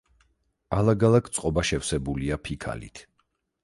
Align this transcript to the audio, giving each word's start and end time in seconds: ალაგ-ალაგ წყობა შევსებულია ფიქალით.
ალაგ-ალაგ 0.77 1.31
წყობა 1.37 1.67
შევსებულია 1.73 2.43
ფიქალით. 2.49 3.09